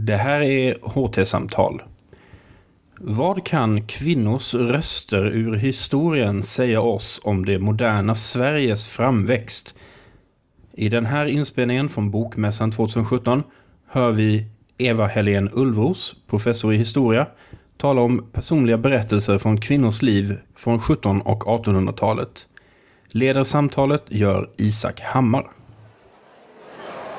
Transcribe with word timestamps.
Det 0.00 0.16
här 0.16 0.40
är 0.40 0.76
HT-samtal. 0.82 1.82
Vad 2.98 3.46
kan 3.46 3.86
kvinnors 3.86 4.54
röster 4.54 5.26
ur 5.26 5.54
historien 5.54 6.42
säga 6.42 6.80
oss 6.80 7.20
om 7.24 7.44
det 7.44 7.58
moderna 7.58 8.14
Sveriges 8.14 8.88
framväxt? 8.88 9.74
I 10.72 10.88
den 10.88 11.06
här 11.06 11.26
inspelningen 11.26 11.88
från 11.88 12.10
Bokmässan 12.10 12.72
2017 12.72 13.42
hör 13.86 14.12
vi 14.12 14.46
Eva 14.78 15.06
Helén 15.06 15.50
Ulvros, 15.52 16.16
professor 16.26 16.74
i 16.74 16.76
historia, 16.76 17.26
tala 17.76 18.00
om 18.00 18.26
personliga 18.32 18.78
berättelser 18.78 19.38
från 19.38 19.60
kvinnors 19.60 20.02
liv 20.02 20.38
från 20.56 20.76
1700 20.76 21.24
och 21.24 21.44
1800-talet. 21.44 22.46
Leder 23.06 23.44
samtalet 23.44 24.04
gör 24.08 24.50
Isak 24.56 25.00
Hammar. 25.00 25.57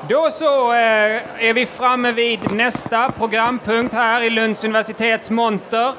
Då 0.08 0.32
så 0.32 0.72
eh, 0.72 1.46
är 1.46 1.54
vi 1.54 1.66
framme 1.66 2.12
vid 2.12 2.52
nästa 2.52 3.12
programpunkt 3.12 3.94
här 3.94 4.22
i 4.22 4.30
Lunds 4.30 4.64
universitets 4.64 5.30
monter. 5.30 5.94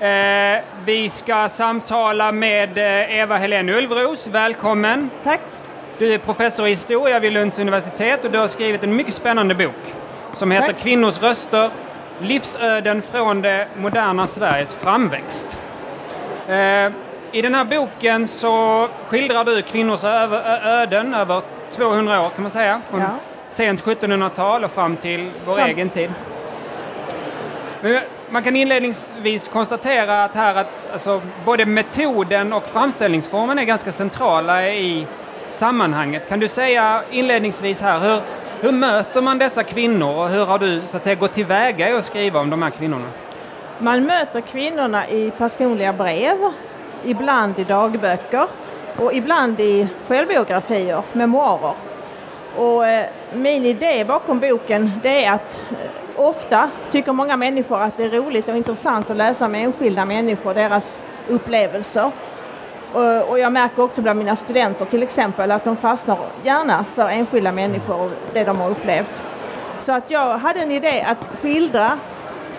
Eh, 0.00 0.62
vi 0.84 1.10
ska 1.10 1.48
samtala 1.48 2.32
med 2.32 2.78
eh, 2.78 3.18
Eva 3.18 3.36
Helén 3.36 3.68
Ulvros. 3.68 4.28
Välkommen! 4.28 5.10
Tack! 5.24 5.40
Du 5.98 6.14
är 6.14 6.18
professor 6.18 6.66
i 6.66 6.70
historia 6.70 7.20
vid 7.20 7.32
Lunds 7.32 7.58
universitet 7.58 8.24
och 8.24 8.30
du 8.30 8.38
har 8.38 8.46
skrivit 8.46 8.82
en 8.82 8.96
mycket 8.96 9.14
spännande 9.14 9.54
bok 9.54 9.94
som 10.32 10.50
heter 10.50 10.66
Tack. 10.66 10.82
Kvinnors 10.82 11.22
röster 11.22 11.70
Livsöden 12.18 13.02
från 13.02 13.42
det 13.42 13.68
moderna 13.76 14.26
Sveriges 14.26 14.74
framväxt. 14.74 15.58
I 17.32 17.42
den 17.42 17.54
här 17.54 17.64
boken 17.64 18.28
så 18.28 18.88
skildrar 19.08 19.44
du 19.44 19.62
kvinnors 19.62 20.04
öden 20.04 21.14
över 21.14 21.42
200 21.70 22.20
år 22.20 22.28
kan 22.28 22.42
man 22.42 22.50
säga. 22.50 22.80
Ja. 22.92 23.18
Sent 23.54 23.84
1700-tal 23.84 24.64
och 24.64 24.70
fram 24.70 24.96
till 24.96 25.30
vår 25.46 25.54
Fram. 25.54 25.68
egen 25.68 25.88
tid. 25.88 26.10
Men 27.80 28.00
man 28.30 28.42
kan 28.42 28.56
inledningsvis 28.56 29.48
konstatera 29.48 30.24
att 30.24 30.34
här 30.34 30.54
att 30.54 30.70
alltså, 30.92 31.22
både 31.44 31.66
metoden 31.66 32.52
och 32.52 32.64
framställningsformen 32.64 33.58
är 33.58 33.64
ganska 33.64 33.92
centrala 33.92 34.68
i 34.68 35.06
sammanhanget. 35.48 36.28
Kan 36.28 36.40
du 36.40 36.48
säga 36.48 37.02
inledningsvis 37.10 37.80
här, 37.80 38.00
hur, 38.00 38.20
hur 38.60 38.72
möter 38.72 39.20
man 39.20 39.38
dessa 39.38 39.62
kvinnor 39.62 40.14
och 40.18 40.28
hur 40.28 40.44
har 40.44 40.58
du 40.58 40.82
så 40.90 40.96
att 40.96 41.04
säga, 41.04 41.14
gått 41.14 41.32
tillväga 41.32 41.90
i 41.90 41.92
att 41.92 42.04
skriva 42.04 42.40
om 42.40 42.50
de 42.50 42.62
här 42.62 42.70
kvinnorna? 42.70 43.06
Man 43.78 44.06
möter 44.06 44.40
kvinnorna 44.40 45.08
i 45.08 45.30
personliga 45.30 45.92
brev 45.92 46.52
ibland 47.04 47.58
i 47.58 47.64
dagböcker 47.64 48.46
och 48.96 49.14
ibland 49.14 49.60
i 49.60 49.88
självbiografier, 50.08 51.02
memoarer. 51.12 51.74
Och 52.56 52.86
eh, 52.86 53.06
min 53.32 53.66
idé 53.66 54.04
bakom 54.04 54.40
boken 54.40 54.92
det 55.02 55.24
är 55.24 55.32
att 55.32 55.58
eh, 55.70 56.20
ofta 56.20 56.70
tycker 56.90 57.12
många 57.12 57.36
människor 57.36 57.82
att 57.82 57.96
det 57.96 58.04
är 58.04 58.10
roligt 58.10 58.48
och 58.48 58.56
intressant 58.56 59.10
att 59.10 59.16
läsa 59.16 59.44
om 59.44 59.54
enskilda 59.54 60.04
människor, 60.04 60.54
deras 60.54 61.00
upplevelser. 61.28 62.10
Och, 62.92 63.28
och 63.30 63.38
jag 63.38 63.52
märker 63.52 63.82
också 63.82 64.02
bland 64.02 64.18
mina 64.18 64.36
studenter 64.36 64.84
till 64.84 65.02
exempel 65.02 65.50
att 65.50 65.64
de 65.64 65.76
fastnar 65.76 66.18
gärna 66.42 66.84
för 66.94 67.08
enskilda 67.08 67.52
människor 67.52 68.00
och 68.00 68.10
det 68.32 68.44
de 68.44 68.60
har 68.60 68.70
upplevt. 68.70 69.22
Så 69.80 69.92
att 69.92 70.10
jag 70.10 70.38
hade 70.38 70.60
en 70.60 70.70
idé 70.70 71.02
att 71.02 71.38
skildra 71.40 71.98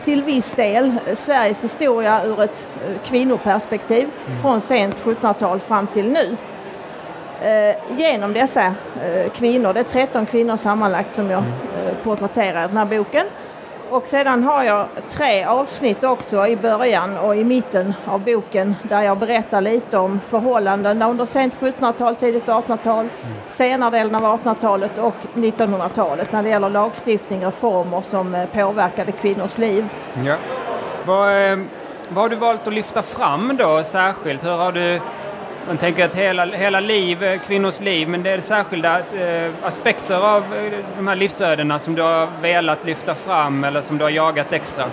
till 0.04 0.24
viss 0.24 0.52
del 0.52 0.92
Sveriges 1.16 1.64
historia 1.64 2.26
ur 2.26 2.42
ett 2.42 2.68
eh, 2.88 2.96
kvinnoperspektiv 3.06 4.10
mm. 4.28 4.42
från 4.42 4.62
sent 4.62 4.96
1700-tal 4.96 5.60
fram 5.60 5.88
till 5.88 6.12
nu. 6.12 6.38
Eh, 7.42 7.98
genom 7.98 8.34
dessa 8.34 8.66
eh, 8.66 9.32
kvinnor, 9.36 9.74
det 9.74 9.80
är 9.80 9.84
13 9.84 10.26
kvinnor 10.26 10.58
sammanlagt 10.58 11.14
som 11.14 11.30
jag 11.30 11.44
mm. 11.44 11.52
eh, 11.88 11.96
porträtterar 12.04 12.66
i 12.66 12.68
den 12.68 12.78
här 12.78 12.86
boken. 12.86 13.26
Och 13.90 14.08
sedan 14.08 14.44
har 14.44 14.64
jag 14.64 14.88
tre 15.10 15.44
avsnitt 15.44 16.04
också 16.04 16.48
i 16.48 16.56
början 16.58 17.18
och 17.18 17.36
i 17.36 17.44
mitten 17.44 17.94
av 18.06 18.20
boken 18.20 18.76
där 18.84 19.02
jag 19.02 19.18
berättar 19.18 19.62
lite 19.62 19.98
om 19.98 20.20
förhållandena 20.28 21.10
under 21.10 21.26
sent 21.26 21.54
1700-tal, 21.60 22.16
tidigt 22.16 22.46
1800-tal, 22.46 23.00
mm. 23.00 23.36
senare 23.50 23.90
delen 23.92 24.16
av 24.16 24.24
1800-talet 24.24 24.98
och 24.98 25.16
1900-talet 25.34 26.32
när 26.32 26.44
det 26.44 26.50
gäller 26.50 26.70
lagstiftning, 26.70 27.46
reformer 27.46 28.02
som 28.02 28.46
påverkade 28.54 29.12
kvinnors 29.12 29.58
liv. 29.58 29.90
Ja. 30.26 30.36
Vad, 31.06 31.30
vad 32.10 32.24
har 32.24 32.30
du 32.30 32.36
valt 32.36 32.68
att 32.68 32.74
lyfta 32.74 33.02
fram 33.02 33.58
då 33.58 33.84
särskilt? 33.84 34.44
Hur 34.44 34.58
har 34.58 34.72
du 34.72 35.02
man 35.68 35.78
tänker 35.78 36.06
att 36.06 36.16
hela, 36.16 36.46
hela 36.46 36.80
liv, 36.80 37.24
eh, 37.24 37.40
kvinnors 37.40 37.80
liv, 37.80 38.10
men 38.10 38.24
det 38.24 38.30
är 38.30 38.42
särskilda 38.42 39.00
eh, 39.00 39.52
aspekter 39.62 40.16
av 40.16 40.44
eh, 40.54 40.74
de 40.98 41.08
här 41.08 41.16
livsödena 41.16 41.80
som 41.80 41.96
du 41.96 42.02
har 42.02 42.28
velat 42.42 42.86
lyfta 42.86 43.16
fram 43.16 43.64
eller 43.64 43.82
som 43.82 43.98
du 43.98 44.04
har 44.04 44.12
jagat 44.12 44.54
extra? 44.54 44.86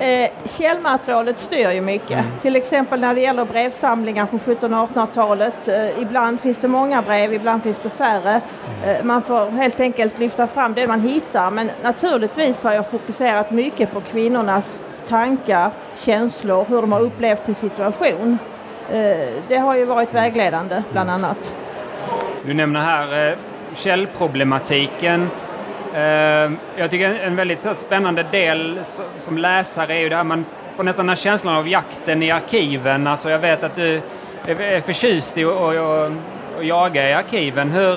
Eh, 0.00 0.30
källmaterialet 0.44 1.38
styr 1.38 1.70
ju 1.70 1.80
mycket. 1.80 2.18
Mm. 2.18 2.30
Till 2.42 2.56
exempel 2.56 3.00
när 3.00 3.14
det 3.14 3.20
gäller 3.20 3.44
brevsamlingar 3.44 4.26
från 4.26 4.40
1700 4.40 4.82
och 4.82 4.90
1800-talet. 4.90 5.68
Eh, 5.68 6.02
ibland 6.02 6.40
finns 6.40 6.58
det 6.58 6.68
många 6.68 7.02
brev, 7.02 7.32
ibland 7.32 7.62
finns 7.62 7.80
det 7.80 7.90
färre. 7.90 8.40
Mm. 8.82 8.96
Eh, 8.96 9.04
man 9.04 9.22
får 9.22 9.50
helt 9.50 9.80
enkelt 9.80 10.18
lyfta 10.18 10.46
fram 10.46 10.74
det 10.74 10.86
man 10.86 11.00
hittar. 11.00 11.50
Men 11.50 11.70
naturligtvis 11.82 12.64
har 12.64 12.72
jag 12.72 12.90
fokuserat 12.90 13.50
mycket 13.50 13.92
på 13.92 14.00
kvinnornas 14.00 14.78
tankar, 15.08 15.70
känslor, 15.96 16.64
hur 16.68 16.80
de 16.80 16.92
har 16.92 17.00
upplevt 17.00 17.46
sin 17.46 17.54
situation. 17.54 18.38
Eh, 18.92 19.28
det 19.48 19.56
har 19.56 19.76
ju 19.76 19.84
varit 19.84 20.14
vägledande 20.14 20.82
bland 20.92 21.10
annat. 21.10 21.54
Du 22.44 22.54
nämner 22.54 22.80
här 22.80 23.30
eh, 23.30 23.38
källproblematiken. 23.74 25.30
Eh, 25.94 26.00
jag 26.76 26.90
tycker 26.90 27.20
en 27.20 27.36
väldigt 27.36 27.66
spännande 27.76 28.22
del 28.22 28.80
som 29.18 29.38
läsare 29.38 29.94
är 29.94 30.00
ju 30.00 30.08
det 30.08 30.16
här 30.16 30.24
man 30.24 30.44
får 30.76 30.84
nästan 30.84 31.06
den 31.06 31.08
här 31.08 31.16
känslan 31.16 31.56
av 31.56 31.68
jakten 31.68 32.22
i 32.22 32.30
arkiven. 32.30 33.06
Alltså 33.06 33.30
jag 33.30 33.38
vet 33.38 33.64
att 33.64 33.76
du 33.76 34.00
är 34.46 34.80
förtjust 34.80 35.38
i 35.38 35.44
att 35.44 36.12
jaga 36.60 37.10
i 37.10 37.12
arkiven. 37.12 37.70
Hur, 37.70 37.96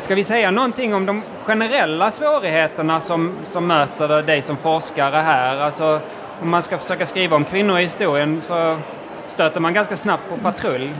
ska 0.00 0.14
vi 0.14 0.24
säga 0.24 0.50
någonting 0.50 0.94
om 0.94 1.06
de 1.06 1.22
generella 1.44 2.10
svårigheterna 2.10 3.00
som, 3.00 3.32
som 3.44 3.66
möter 3.66 4.22
dig 4.22 4.42
som 4.42 4.56
forskare 4.56 5.16
här? 5.16 5.56
Alltså, 5.56 6.00
om 6.42 6.50
man 6.50 6.62
ska 6.62 6.78
försöka 6.78 7.06
skriva 7.06 7.36
om 7.36 7.44
kvinnor 7.44 7.78
i 7.78 7.82
historien 7.82 8.42
så 8.46 8.78
stöter 9.26 9.60
man 9.60 9.74
ganska 9.74 9.96
snabbt 9.96 10.30
på 10.30 10.36
patrull. 10.36 10.90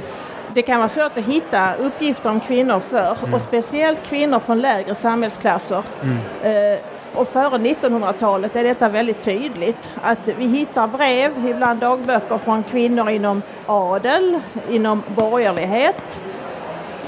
Det 0.55 0.63
kan 0.63 0.79
vara 0.79 0.89
svårt 0.89 1.19
att 1.19 1.25
hitta 1.25 1.75
uppgifter 1.75 2.31
om 2.31 2.41
kvinnor 2.41 2.81
för 2.81 3.17
mm. 3.21 3.35
och 3.35 3.41
speciellt 3.41 4.03
kvinnor 4.07 4.39
från 4.39 4.61
lägre 4.61 4.95
samhällsklasser. 4.95 5.83
Mm. 6.03 6.73
Eh, 6.73 6.79
och 7.15 7.29
före 7.29 7.59
1900-talet 7.59 8.57
är 8.57 8.65
detta 8.65 8.89
väldigt 8.89 9.23
tydligt. 9.23 9.91
Att 10.03 10.29
vi 10.39 10.47
hittar 10.47 10.87
brev, 10.87 11.47
ibland 11.47 11.81
dagböcker 11.81 12.39
från 12.39 12.63
kvinnor 12.63 13.11
inom 13.11 13.43
adel, 13.67 14.41
inom 14.71 15.03
borgerlighet. 15.07 16.21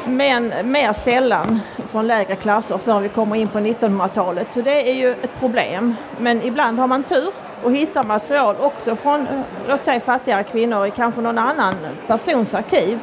Men 0.04 0.52
mer 0.64 0.92
sällan 0.92 1.60
från 1.90 2.06
lägre 2.06 2.36
klasser 2.36 2.78
förrän 2.78 3.02
vi 3.02 3.08
kommer 3.08 3.36
in 3.36 3.48
på 3.48 3.58
1900-talet. 3.58 4.46
Så 4.50 4.60
det 4.60 4.90
är 4.90 4.94
ju 4.94 5.10
ett 5.10 5.40
problem. 5.40 5.96
Men 6.18 6.42
ibland 6.42 6.78
har 6.78 6.86
man 6.86 7.02
tur 7.02 7.32
och 7.64 7.72
hittar 7.72 8.04
material 8.04 8.56
också 8.60 8.96
från, 8.96 9.26
låt 9.68 9.84
säga 9.84 10.00
fattigare 10.00 10.44
kvinnor 10.44 10.86
i 10.86 10.90
kanske 10.90 11.20
någon 11.20 11.38
annan 11.38 11.74
persons 12.06 12.54
arkiv. 12.54 12.98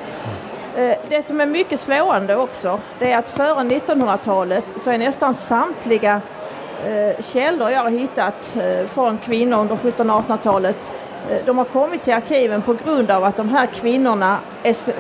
Eh, 0.76 0.98
det 1.10 1.24
som 1.26 1.42
är 1.42 1.46
mycket 1.46 1.80
slående 1.80 2.36
också, 2.36 2.80
det 3.00 3.12
är 3.12 3.18
att 3.18 3.30
före 3.30 3.64
1900-talet 3.64 4.64
så 4.78 4.92
är 4.92 4.98
nästan 4.98 5.36
samtliga 5.36 6.22
eh, 6.86 7.24
källor 7.24 7.70
jag 7.70 7.82
har 7.82 7.90
hittat 7.90 8.56
eh, 8.56 8.88
från 8.88 9.18
kvinnor 9.18 9.58
under 9.58 9.76
1700-1800-talet 9.76 10.78
de 11.46 11.58
har 11.58 11.66
kommit 11.66 12.04
till 12.04 12.14
arkiven 12.14 12.62
på 12.62 12.74
grund 12.74 13.12
av 13.12 13.24
att 13.24 13.38
de 13.38 13.50
här 13.50 13.68
kvinnorna 13.68 14.38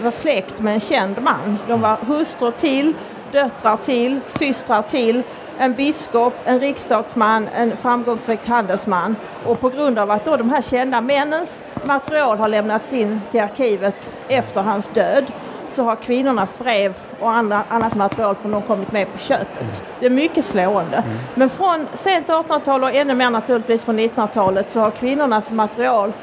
var 0.04 0.12
släkt 0.12 0.60
med 0.60 0.74
en 0.74 0.80
känd 0.80 1.22
man. 1.22 1.60
De 1.68 1.82
var 1.82 1.96
hustrur 1.96 2.52
till, 2.52 2.94
döttrar 3.36 3.78
till, 3.78 4.20
systrar 4.28 4.82
till 4.82 5.24
en 5.58 5.74
biskop, 5.74 6.34
en 6.46 6.60
riksdagsman, 6.60 7.48
en 7.56 7.78
framgångsrik 7.78 8.48
handelsman. 8.48 9.16
Och 9.46 9.60
på 9.60 9.70
grund 9.70 10.00
av 10.00 10.12
att 10.12 10.26
då 10.26 10.38
de 10.38 10.50
här 10.50 10.62
kända 10.62 11.02
männens 11.02 11.62
material 11.84 12.38
har 12.38 12.48
lämnats 12.48 12.94
in 12.94 13.22
till 13.32 13.42
arkivet 13.42 14.10
efter 14.28 14.62
hans 14.62 14.88
död 14.88 15.26
så 15.70 15.84
har 15.84 15.96
kvinnornas 15.96 16.58
brev 16.58 16.94
och 17.20 17.32
andra, 17.32 17.64
annat 17.70 17.96
material 17.96 18.36
från 18.36 18.52
dem 18.52 18.62
kommit 18.62 18.92
med 18.92 19.14
på 19.14 19.20
köpet. 19.20 19.84
Det 20.00 20.06
är 20.06 20.10
mycket 20.10 20.46
slående. 20.46 20.98
Mm. 20.98 21.18
Men 21.34 21.50
från 21.50 21.88
sent 21.94 22.28
1800-tal 22.28 22.84
och 22.84 22.94
ännu 22.94 23.14
mer 23.14 23.30
naturligtvis 23.30 23.84
från 23.84 24.00
1900-talet 24.00 24.72
så 24.72 24.80
har 24.80 24.92
kvinnornas 24.92 25.52
material 25.52 26.14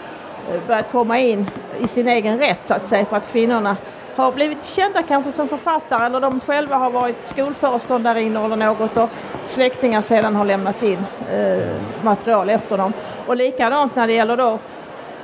eh, 0.51 0.61
börjat 0.67 0.93
komma 0.93 1.19
in 1.19 1.51
i 1.81 1.89
sin 1.89 2.09
egen 2.09 2.39
rätt 2.39 2.61
så 2.65 2.75
att 2.75 2.89
säga 2.89 3.05
för 3.05 3.17
att 3.17 3.33
kvinnorna 3.33 3.77
har 4.17 4.33
blivit 4.33 4.65
kända 4.65 5.03
kanske 5.03 5.33
som 5.33 5.49
författare 5.49 6.07
eller 6.07 6.21
de 6.21 6.41
själva 6.41 6.77
har 6.77 6.91
varit 6.91 7.23
skolföreståndarinnor 7.23 8.45
eller 8.45 8.57
något 8.57 8.97
och 8.97 9.09
släktingar 9.47 10.03
sedan 10.03 10.37
har 10.37 10.45
lämnat 10.45 10.83
in 10.83 10.99
eh, 11.33 11.69
material 12.03 12.51
efter 12.51 12.79
dem. 12.79 12.93
Och 13.27 13.37
likadant 13.37 13.97
när 13.97 14.07
det 14.07 14.13
gäller 14.13 14.37
då 14.37 14.59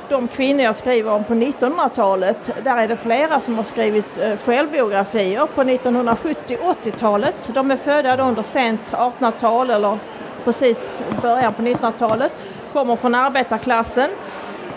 de 0.09 0.29
kvinnor 0.29 0.63
jag 0.63 0.77
skriver 0.77 1.13
om 1.13 1.25
på 1.25 1.35
1900-talet, 1.35 2.51
där 2.65 2.77
är 2.77 2.89
det 2.89 2.97
flera 2.97 3.41
som 3.41 3.57
har 3.57 3.65
skrivit 3.65 4.19
eh, 4.19 4.37
självbiografier 4.37 5.47
på 5.55 5.63
1970-80-talet. 5.63 7.49
De 7.55 7.71
är 7.71 7.77
födda 7.77 8.17
då 8.17 8.25
under 8.25 8.43
sent 8.43 8.93
1800-tal 8.93 9.71
eller 9.71 9.99
precis 10.45 10.91
början 11.23 11.55
på 11.55 11.63
1900-talet, 11.63 12.33
kommer 12.73 12.97
från 12.97 13.15
arbetarklassen 13.15 14.11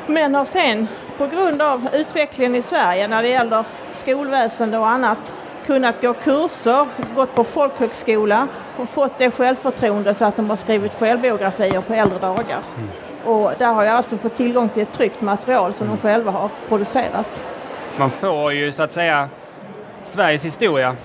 men 0.07 0.35
har 0.35 0.45
sen 0.45 0.87
på 1.17 1.27
grund 1.27 1.61
av 1.61 1.87
utvecklingen 1.93 2.55
i 2.55 2.61
Sverige 2.61 3.07
när 3.07 3.21
det 3.21 3.29
gäller 3.29 3.63
skolväsende 3.93 4.77
och 4.77 4.89
annat 4.89 5.33
kunnat 5.65 6.01
gå 6.01 6.13
kurser, 6.13 6.87
gått 7.15 7.35
på 7.35 7.43
folkhögskola 7.43 8.47
och 8.77 8.89
fått 8.89 9.17
det 9.17 9.31
självförtroende 9.31 10.13
så 10.13 10.25
att 10.25 10.35
de 10.35 10.49
har 10.49 10.57
skrivit 10.57 10.93
självbiografier 10.93 11.81
på 11.81 11.93
äldre 11.93 12.19
dagar. 12.19 12.59
Mm. 12.77 12.89
Och 13.25 13.51
där 13.57 13.73
har 13.73 13.83
jag 13.83 13.95
alltså 13.95 14.17
fått 14.17 14.35
tillgång 14.35 14.69
till 14.69 14.83
ett 14.83 14.93
tryckt 14.93 15.21
material 15.21 15.73
som 15.73 15.87
mm. 15.87 15.97
de 15.97 16.01
själva 16.01 16.31
har 16.31 16.49
producerat. 16.67 17.43
Man 17.97 18.09
får 18.09 18.53
ju 18.53 18.71
så 18.71 18.83
att 18.83 18.93
säga 18.93 19.29
Sveriges 20.03 20.45
historia 20.45 20.95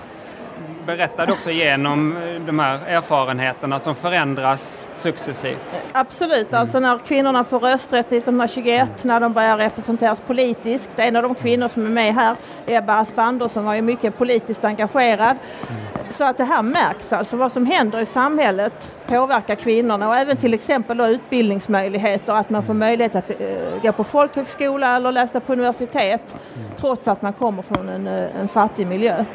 berättade 0.87 1.31
också 1.31 1.51
genom 1.51 2.17
eh, 2.17 2.41
de 2.41 2.59
här 2.59 2.79
erfarenheterna 2.87 3.79
som 3.79 3.95
förändras 3.95 4.89
successivt. 4.93 5.77
Absolut, 5.91 6.49
mm. 6.49 6.61
alltså 6.61 6.79
när 6.79 6.97
kvinnorna 6.97 7.43
får 7.43 7.59
rösträtt 7.59 8.11
1921, 8.11 8.81
mm. 8.81 8.89
när 9.01 9.19
de 9.19 9.33
börjar 9.33 9.57
representeras 9.57 10.19
politiskt. 10.19 10.89
En 10.95 11.15
av 11.15 11.23
de 11.23 11.35
kvinnor 11.35 11.67
som 11.67 11.85
är 11.85 11.89
med 11.89 12.15
här, 12.15 12.35
Ebba 12.65 12.99
Aspander, 12.99 13.47
som 13.47 13.65
var 13.65 13.73
ju 13.73 13.81
mycket 13.81 14.17
politiskt 14.17 14.65
engagerad. 14.65 15.37
Mm. 15.69 15.81
Så 16.09 16.23
att 16.23 16.37
det 16.37 16.43
här 16.43 16.61
märks 16.61 17.13
alltså, 17.13 17.37
vad 17.37 17.51
som 17.51 17.65
händer 17.65 17.99
i 17.99 18.05
samhället 18.05 18.91
påverkar 19.07 19.55
kvinnorna 19.55 20.07
och 20.07 20.17
även 20.17 20.37
till 20.37 20.53
exempel 20.53 20.97
då 20.97 21.07
utbildningsmöjligheter, 21.07 22.33
att 22.33 22.49
man 22.49 22.63
får 22.63 22.73
mm. 22.73 22.87
möjlighet 22.87 23.15
att 23.15 23.31
uh, 23.31 23.81
gå 23.81 23.91
på 23.91 24.03
folkhögskola 24.03 24.95
eller 24.95 25.11
läsa 25.11 25.39
på 25.39 25.53
universitet 25.53 26.35
mm. 26.55 26.67
trots 26.75 27.07
att 27.07 27.21
man 27.21 27.33
kommer 27.33 27.61
från 27.61 27.89
en, 27.89 28.07
uh, 28.07 28.39
en 28.41 28.47
fattig 28.47 28.87
miljö. 28.87 29.25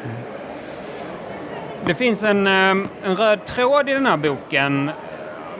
Mm. 1.83 1.91
Det 1.91 1.95
finns 1.95 2.23
en, 2.23 2.47
eh, 2.47 2.87
en 3.03 3.15
röd 3.15 3.45
tråd 3.45 3.89
i 3.89 3.93
den 3.93 4.05
här 4.05 4.17
boken, 4.17 4.91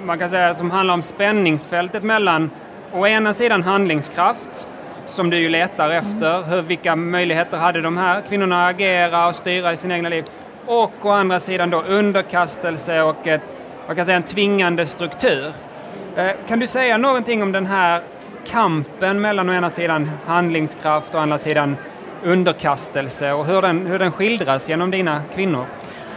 man 0.06 0.20
kan 0.20 0.30
säga 0.30 0.56
som 0.56 0.72
handlar 0.72 0.94
om 0.94 1.02
spänningsfältet 1.02 2.04
mellan 2.04 2.52
å 2.92 3.08
ena 3.08 3.34
sidan 3.34 3.64
handlingskraft, 3.64 4.68
som 5.06 5.30
du 5.30 5.38
ju 5.38 5.50
letar 5.50 5.90
efter, 5.90 6.44
hur, 6.44 6.62
vilka 6.62 6.96
möjligheter 6.96 7.58
hade 7.58 7.82
de 7.82 7.98
här 7.98 8.22
kvinnorna 8.22 8.68
att 8.68 8.76
agera 8.76 9.28
och 9.28 9.36
styra 9.36 9.74
i 9.74 9.78
sina 9.78 9.96
egna 9.96 10.10
liv, 10.10 10.26
och 10.66 11.06
å 11.06 11.10
andra 11.10 11.40
sidan 11.40 11.70
då 11.70 11.82
underkastelse 11.82 13.02
och 13.02 13.28
ett, 13.28 13.42
man 13.88 13.96
kan 13.96 14.06
säga 14.06 14.18
en 14.18 14.24
tvingande 14.24 14.86
struktur. 14.86 15.54
Eh, 16.16 16.32
kan 16.48 16.60
du 16.60 16.68
säga 16.68 16.98
någonting 16.98 17.44
om 17.44 17.52
den 17.52 17.66
här 17.66 18.02
kampen 18.48 19.22
mellan 19.22 19.50
å 19.50 19.54
ena 19.54 19.70
sidan 19.70 20.12
handlingskraft 20.26 21.10
och 21.10 21.20
å 21.20 21.24
andra 21.24 21.38
sidan 21.38 21.78
underkastelse 22.24 23.34
och 23.34 23.46
hur 23.46 23.62
den, 23.62 23.86
hur 23.86 24.00
den 24.00 24.12
skildras 24.12 24.70
genom 24.70 24.92
dina 24.92 25.22
kvinnor? 25.36 25.66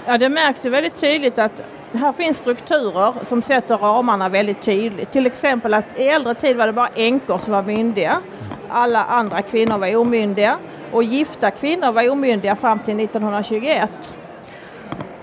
Ja, 0.08 0.18
det 0.18 0.28
märks 0.28 0.66
ju 0.66 0.70
väldigt 0.70 0.96
tydligt 0.96 1.38
att 1.38 1.62
här 1.92 2.12
finns 2.12 2.36
strukturer 2.36 3.14
som 3.22 3.42
sätter 3.42 3.76
ramarna 3.76 4.28
väldigt 4.28 4.62
tydligt. 4.62 5.12
Till 5.12 5.26
exempel 5.26 5.74
att 5.74 5.84
i 5.98 6.08
äldre 6.08 6.34
tid 6.34 6.56
var 6.56 6.66
det 6.66 6.72
bara 6.72 6.88
änkor 6.94 7.38
som 7.38 7.52
var 7.52 7.62
myndiga. 7.62 8.20
Alla 8.68 9.04
andra 9.04 9.42
kvinnor 9.42 9.78
var 9.78 9.96
omyndiga 9.96 10.58
och 10.92 11.02
gifta 11.02 11.50
kvinnor 11.50 11.92
var 11.92 12.10
omyndiga 12.10 12.56
fram 12.56 12.78
till 12.78 13.00
1921. 13.00 14.14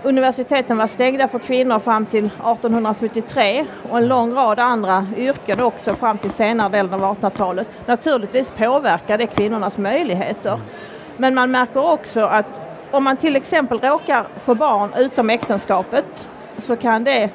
Universiteten 0.03 0.77
var 0.77 0.87
stängda 0.87 1.27
för 1.27 1.39
kvinnor 1.39 1.79
fram 1.79 2.05
till 2.05 2.25
1873 2.25 3.65
och 3.89 3.97
en 3.97 4.07
lång 4.07 4.33
rad 4.33 4.59
andra 4.59 5.07
yrken 5.17 5.59
också 5.59 5.95
fram 5.95 6.17
till 6.17 6.31
senare 6.31 6.69
delen 6.69 6.93
av 6.93 7.17
1800-talet. 7.17 7.67
Naturligtvis 7.85 8.51
påverkar 8.51 9.17
det 9.17 9.27
kvinnornas 9.27 9.77
möjligheter. 9.77 10.59
Men 11.17 11.35
man 11.35 11.51
märker 11.51 11.91
också 11.91 12.21
att 12.25 12.72
om 12.93 13.03
man 13.03 13.17
till 13.17 13.35
exempel 13.35 13.79
råkar 13.79 14.25
få 14.43 14.55
barn 14.55 14.93
utom 14.97 15.29
äktenskapet 15.29 16.27
så 16.57 16.75
kan 16.75 17.03
det 17.03 17.29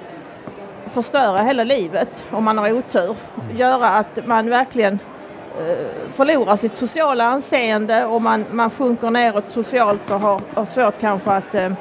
förstöra 0.90 1.42
hela 1.42 1.64
livet 1.64 2.24
om 2.30 2.44
man 2.44 2.58
har 2.58 2.72
otur. 2.72 3.16
Göra 3.56 3.88
att 3.88 4.26
man 4.26 4.50
verkligen 4.50 4.98
eh, 5.58 6.10
förlorar 6.10 6.56
sitt 6.56 6.76
sociala 6.76 7.24
anseende 7.24 8.04
och 8.04 8.22
man, 8.22 8.44
man 8.50 8.70
sjunker 8.70 9.10
neråt 9.10 9.50
socialt 9.50 10.10
och 10.10 10.20
har, 10.20 10.40
har 10.54 10.64
svårt 10.64 11.00
kanske 11.00 11.30
att 11.30 11.54
eh, 11.54 11.72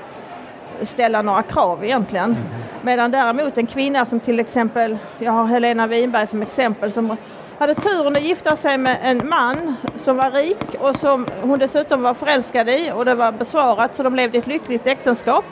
ställa 0.81 1.21
några 1.21 1.43
krav 1.43 1.83
egentligen. 1.83 2.37
Medan 2.81 3.11
däremot 3.11 3.57
en 3.57 3.67
kvinna 3.67 4.05
som 4.05 4.19
till 4.19 4.39
exempel, 4.39 4.97
jag 5.19 5.31
har 5.31 5.45
Helena 5.45 5.87
Winberg 5.87 6.27
som 6.27 6.41
exempel, 6.41 6.91
som 6.91 7.17
hade 7.59 7.75
turen 7.75 8.15
att 8.15 8.23
gifta 8.23 8.55
sig 8.55 8.77
med 8.77 8.97
en 9.01 9.29
man 9.29 9.75
som 9.95 10.17
var 10.17 10.31
rik 10.31 10.75
och 10.79 10.95
som 10.95 11.27
hon 11.41 11.59
dessutom 11.59 12.01
var 12.01 12.13
förälskad 12.13 12.69
i 12.69 12.91
och 12.95 13.05
det 13.05 13.15
var 13.15 13.31
besvarat 13.31 13.95
så 13.95 14.03
de 14.03 14.15
levde 14.15 14.37
ett 14.37 14.47
lyckligt 14.47 14.87
äktenskap. 14.87 15.45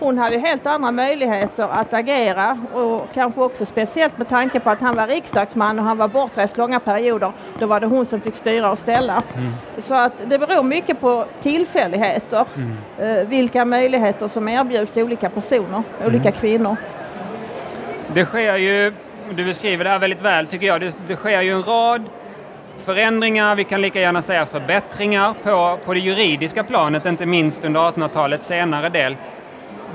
Hon 0.00 0.18
hade 0.18 0.38
helt 0.38 0.66
andra 0.66 0.90
möjligheter 0.90 1.68
att 1.68 1.94
agera 1.94 2.58
och 2.72 3.08
kanske 3.14 3.40
också 3.40 3.66
speciellt 3.66 4.18
med 4.18 4.28
tanke 4.28 4.60
på 4.60 4.70
att 4.70 4.80
han 4.80 4.96
var 4.96 5.06
riksdagsman 5.06 5.78
och 5.78 5.84
han 5.84 5.98
var 5.98 6.08
bortrest 6.08 6.56
långa 6.56 6.80
perioder. 6.80 7.32
Då 7.58 7.66
var 7.66 7.80
det 7.80 7.86
hon 7.86 8.06
som 8.06 8.20
fick 8.20 8.34
styra 8.34 8.70
och 8.70 8.78
ställa. 8.78 9.12
Mm. 9.12 9.52
Så 9.78 9.94
att 9.94 10.12
det 10.26 10.38
beror 10.38 10.62
mycket 10.62 11.00
på 11.00 11.24
tillfälligheter, 11.42 12.46
mm. 12.56 12.76
Eh, 12.98 13.28
vilka 13.28 13.64
möjligheter 13.64 14.28
som 14.28 14.48
erbjuds 14.48 14.96
olika 14.96 15.30
personer, 15.30 15.82
olika 16.06 16.28
mm. 16.28 16.40
kvinnor. 16.40 16.76
Det 18.14 18.24
sker 18.24 18.56
ju 18.56 18.92
du 19.34 19.44
beskriver 19.44 19.84
det 19.84 19.90
här 19.90 19.98
väldigt 19.98 20.22
väl 20.22 20.46
tycker 20.46 20.66
jag. 20.66 20.80
Det, 20.80 20.96
det 21.08 21.16
sker 21.16 21.42
ju 21.42 21.52
en 21.52 21.62
rad 21.62 22.04
förändringar, 22.78 23.54
vi 23.54 23.64
kan 23.64 23.82
lika 23.82 24.00
gärna 24.00 24.22
säga 24.22 24.46
förbättringar 24.46 25.34
på, 25.42 25.78
på 25.84 25.94
det 25.94 26.00
juridiska 26.00 26.64
planet, 26.64 27.06
inte 27.06 27.26
minst 27.26 27.64
under 27.64 27.80
1800-talets 27.80 28.46
senare 28.46 28.88
del. 28.88 29.16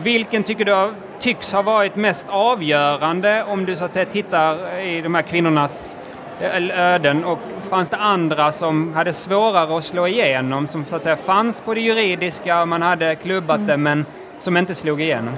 Vilken 0.04 0.44
tycker 0.44 0.66
du 0.66 0.94
tycks 1.20 1.52
ha 1.52 1.62
varit 1.62 1.96
mest 1.96 2.26
avgörande 2.30 3.44
om 3.44 3.66
du 3.66 3.76
så 3.76 3.86
att 3.86 3.94
säga, 3.94 4.06
tittar 4.06 4.80
i 4.80 5.02
de 5.02 5.16
här 5.16 5.22
kvinnornas 5.22 5.98
eh, 6.42 6.80
öden 6.80 7.26
och 7.26 7.40
fanns 7.70 7.90
det 7.90 7.98
andra 7.98 8.52
som 8.52 8.94
hade 8.94 9.14
svårare 9.14 9.78
att 9.78 9.84
slå 9.84 10.08
igenom 10.08 10.68
som 10.68 10.86
så 10.86 10.96
att 10.96 11.04
säga 11.04 11.16
fanns 11.16 11.62
på 11.62 11.74
det 11.74 11.82
juridiska 11.82 12.62
och 12.62 12.68
man 12.68 12.82
hade 12.82 13.16
klubbat 13.16 13.58
mm. 13.58 13.68
det 13.68 13.78
men 13.78 14.06
som 14.38 14.58
inte 14.58 14.76
slog 14.76 15.02
igenom? 15.02 15.34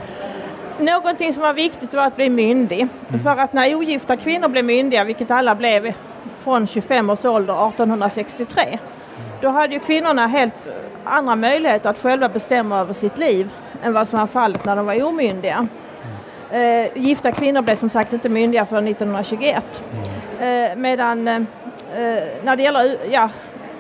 Någonting 0.80 1.34
som 1.34 1.44
var 1.44 1.54
viktigt 1.54 1.94
var 1.94 2.08
att 2.08 2.16
bli 2.16 2.30
myndig. 2.30 2.88
Mm. 3.10 3.20
För 3.24 3.38
att 3.38 3.54
när 3.54 3.76
ogifta 3.76 4.18
kvinnor 4.18 4.48
blev 4.48 4.66
myndiga, 4.66 5.04
vilket 5.04 5.32
alla 5.32 5.56
blev 5.56 5.94
från 6.40 6.68
25 6.68 7.10
års 7.10 7.26
ålder 7.26 7.54
1863, 7.54 8.80
då 9.42 9.50
hade 9.50 9.74
ju 9.74 9.80
kvinnorna 9.80 10.28
helt 10.28 10.54
andra 11.04 11.36
möjligheter 11.36 11.90
att 11.90 12.00
själva 12.00 12.30
bestämma 12.30 12.80
över 12.80 12.94
sitt 12.94 13.18
liv 13.18 13.50
än 13.84 13.94
vad 13.94 14.08
som 14.08 14.20
var 14.20 14.28
fallet 14.28 14.66
när 14.66 14.76
de 14.76 14.86
var 14.86 15.04
omyndiga. 15.04 15.68
Mm. 16.52 16.86
Eh, 16.86 16.98
gifta 16.98 17.32
kvinnor 17.32 17.62
blev 17.62 17.76
som 17.76 17.90
sagt 17.90 18.14
inte 18.14 18.30
myndiga 18.30 18.66
förrän 18.66 18.88
1921. 18.88 19.82
Mm. 20.40 20.72
Eh, 20.72 20.76
medan 20.76 21.28
eh, 21.28 21.44
när 22.44 22.56
det 22.56 22.64
gäller 22.64 22.98
ja, 23.10 23.30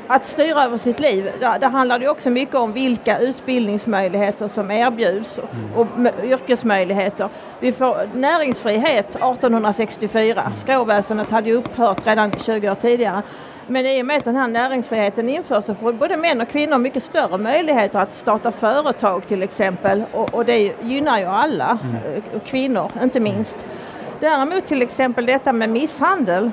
att 0.07 0.25
styra 0.25 0.63
över 0.63 0.77
sitt 0.77 0.99
liv, 0.99 1.31
där, 1.39 1.59
där 1.59 1.69
handlar 1.69 1.99
det 1.99 2.09
också 2.09 2.29
mycket 2.29 2.55
om 2.55 2.73
vilka 2.73 3.19
utbildningsmöjligheter 3.19 4.47
som 4.47 4.71
erbjuds 4.71 5.39
mm. 5.39 5.75
och 5.75 5.87
yrkesmöjligheter. 6.23 7.29
Vi 7.59 7.71
får 7.71 8.09
näringsfrihet 8.13 9.09
1864. 9.09 10.41
Mm. 10.41 10.55
Skråväsendet 10.55 11.29
hade 11.29 11.49
ju 11.49 11.55
upphört 11.55 12.07
redan 12.07 12.31
20 12.31 12.69
år 12.69 12.75
tidigare. 12.75 13.23
Men 13.67 13.85
i 13.85 14.01
och 14.01 14.05
med 14.05 14.17
att 14.17 14.23
den 14.23 14.35
här 14.35 14.47
näringsfriheten 14.47 15.29
införs 15.29 15.65
så 15.65 15.75
får 15.75 15.93
både 15.93 16.17
män 16.17 16.41
och 16.41 16.49
kvinnor 16.49 16.77
mycket 16.77 17.03
större 17.03 17.37
möjligheter 17.37 17.99
att 17.99 18.15
starta 18.15 18.51
företag 18.51 19.27
till 19.27 19.43
exempel 19.43 20.03
och, 20.11 20.33
och 20.33 20.45
det 20.45 20.73
gynnar 20.81 21.19
ju 21.19 21.25
alla, 21.25 21.79
mm. 21.83 21.95
Eh, 21.95 22.39
kvinnor 22.45 22.91
inte 23.03 23.19
minst. 23.19 23.65
Däremot 24.19 24.65
till 24.65 24.81
exempel 24.81 25.25
detta 25.25 25.53
med 25.53 25.69
misshandel 25.69 26.51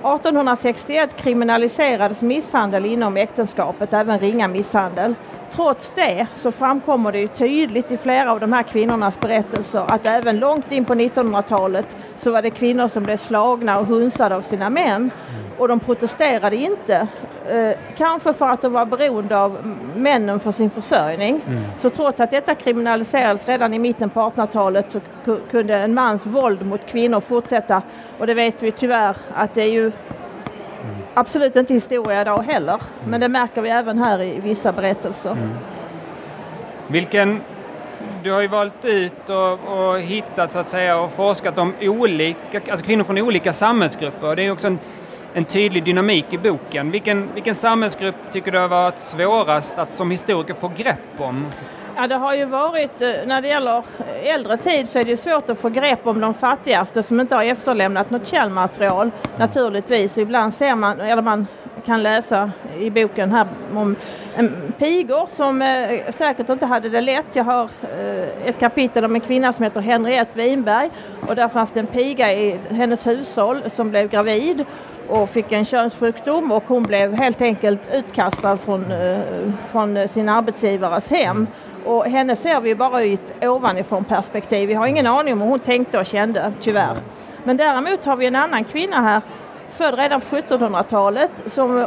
1861 0.00 1.16
kriminaliserades 1.16 2.22
misshandel 2.22 2.86
inom 2.86 3.16
äktenskapet, 3.16 3.92
även 3.92 4.18
ringa 4.18 4.48
misshandel. 4.48 5.14
Trots 5.50 5.92
det 5.92 6.26
så 6.34 6.52
framkommer 6.52 7.12
det 7.12 7.18
ju 7.18 7.28
tydligt 7.28 7.92
i 7.92 7.96
flera 7.96 8.32
av 8.32 8.40
de 8.40 8.52
här 8.52 8.62
kvinnornas 8.62 9.20
berättelser 9.20 9.84
att 9.88 10.06
även 10.06 10.38
långt 10.38 10.72
in 10.72 10.84
på 10.84 10.94
1900-talet 10.94 11.96
så 12.16 12.32
var 12.32 12.42
det 12.42 12.50
kvinnor 12.50 12.88
som 12.88 13.02
blev 13.02 13.16
slagna 13.16 13.78
och 13.78 13.86
hunsade 13.86 14.36
av 14.36 14.40
sina 14.40 14.70
män 14.70 15.10
och 15.60 15.68
de 15.68 15.80
protesterade 15.80 16.56
inte. 16.56 17.06
Eh, 17.48 17.70
kanske 17.96 18.32
för 18.32 18.48
att 18.48 18.62
de 18.62 18.72
var 18.72 18.86
beroende 18.86 19.38
av 19.38 19.76
männen 19.96 20.40
för 20.40 20.52
sin 20.52 20.70
försörjning. 20.70 21.40
Mm. 21.46 21.62
Så 21.78 21.90
trots 21.90 22.20
att 22.20 22.30
detta 22.30 22.54
kriminaliserades 22.54 23.48
redan 23.48 23.74
i 23.74 23.78
mitten 23.78 24.10
på 24.10 24.20
1800-talet 24.20 24.90
så 24.90 25.00
kunde 25.50 25.76
en 25.76 25.94
mans 25.94 26.26
våld 26.26 26.66
mot 26.66 26.86
kvinnor 26.86 27.20
fortsätta. 27.20 27.82
Och 28.18 28.26
det 28.26 28.34
vet 28.34 28.62
vi 28.62 28.72
tyvärr 28.72 29.16
att 29.34 29.54
det 29.54 29.62
är 29.62 29.72
ju 29.72 29.92
absolut 31.14 31.56
inte 31.56 31.74
historia 31.74 32.20
idag 32.20 32.42
heller. 32.42 32.74
Mm. 32.74 33.10
Men 33.10 33.20
det 33.20 33.28
märker 33.28 33.62
vi 33.62 33.70
även 33.70 33.98
här 33.98 34.22
i 34.22 34.40
vissa 34.40 34.72
berättelser. 34.72 35.32
Mm. 35.32 35.48
Vilken 36.86 37.40
du 38.22 38.32
har 38.32 38.40
ju 38.40 38.48
valt 38.48 38.84
ut 38.84 39.30
och, 39.30 39.52
och, 39.52 40.00
hittat 40.00 40.52
så 40.52 40.58
att 40.58 40.68
säga 40.68 41.00
och 41.00 41.12
forskat 41.12 41.58
om 41.58 41.74
olika, 41.80 42.60
alltså 42.70 42.86
kvinnor 42.86 43.04
från 43.04 43.18
olika 43.18 43.52
samhällsgrupper. 43.52 44.36
Det 44.36 44.42
är 44.46 44.50
också 44.50 44.66
en 44.66 44.78
en 45.34 45.44
tydlig 45.44 45.84
dynamik 45.84 46.32
i 46.32 46.38
boken. 46.38 46.90
Vilken, 46.90 47.28
vilken 47.34 47.54
samhällsgrupp 47.54 48.32
tycker 48.32 48.52
du 48.52 48.58
har 48.58 48.68
varit 48.68 48.98
svårast 48.98 49.78
att 49.78 49.94
som 49.94 50.10
historiker 50.10 50.54
få 50.54 50.70
grepp 50.76 51.18
om? 51.18 51.46
Ja, 51.96 52.06
det 52.06 52.14
har 52.14 52.34
ju 52.34 52.44
varit, 52.44 53.02
eh, 53.02 53.10
när 53.26 53.42
det 53.42 53.48
gäller 53.48 53.82
äldre 54.22 54.56
tid 54.56 54.88
så 54.88 54.98
är 54.98 55.04
det 55.04 55.16
svårt 55.16 55.50
att 55.50 55.58
få 55.58 55.68
grepp 55.68 56.06
om 56.06 56.20
de 56.20 56.34
fattigaste 56.34 57.02
som 57.02 57.20
inte 57.20 57.34
har 57.34 57.44
efterlämnat 57.44 58.10
något 58.10 58.28
källmaterial 58.28 59.10
naturligtvis. 59.36 60.18
Ibland 60.18 60.54
ser 60.54 60.74
man, 60.74 61.00
eller 61.00 61.22
man 61.22 61.46
kan 61.86 62.02
läsa 62.02 62.50
i 62.78 62.90
boken 62.90 63.32
här 63.32 63.46
om 63.74 63.96
en 64.34 64.72
pigor 64.78 65.26
som 65.28 65.62
eh, 65.62 66.12
säkert 66.14 66.48
inte 66.48 66.66
hade 66.66 66.88
det 66.88 67.00
lätt. 67.00 67.26
Jag 67.32 67.44
har 67.44 67.62
eh, 67.62 68.48
ett 68.48 68.58
kapitel 68.58 69.04
om 69.04 69.14
en 69.14 69.20
kvinna 69.20 69.52
som 69.52 69.64
heter 69.64 69.80
Henriette 69.80 70.38
Winberg 70.38 70.90
och 71.28 71.36
där 71.36 71.48
fanns 71.48 71.70
det 71.70 71.80
en 71.80 71.86
piga 71.86 72.32
i 72.32 72.58
hennes 72.70 73.06
hushåll 73.06 73.62
som 73.70 73.90
blev 73.90 74.08
gravid 74.08 74.64
och 75.10 75.30
fick 75.30 75.52
en 75.52 75.64
könssjukdom 75.64 76.52
och 76.52 76.64
hon 76.66 76.82
blev 76.82 77.14
helt 77.14 77.42
enkelt 77.42 77.80
utkastad 77.92 78.56
från, 78.56 78.92
eh, 78.92 79.20
från 79.70 80.08
sin 80.08 80.28
arbetsgivares 80.28 81.08
hem. 81.08 81.46
Och 81.84 82.04
henne 82.04 82.36
ser 82.36 82.60
vi 82.60 82.74
bara 82.74 83.02
i 83.02 83.14
ett 83.14 83.44
ovanifrån 83.44 84.04
perspektiv. 84.04 84.68
Vi 84.68 84.74
har 84.74 84.86
ingen 84.86 85.06
aning 85.06 85.32
om 85.32 85.40
hur 85.40 85.48
hon 85.48 85.58
tänkte 85.58 85.98
och 85.98 86.06
kände, 86.06 86.52
tyvärr. 86.60 86.96
Men 87.44 87.56
däremot 87.56 88.04
har 88.04 88.16
vi 88.16 88.26
en 88.26 88.36
annan 88.36 88.64
kvinna 88.64 88.96
här, 88.96 89.20
född 89.70 89.98
redan 89.98 90.20
på 90.20 90.26
1700-talet, 90.26 91.30
som 91.46 91.78
eh, 91.78 91.86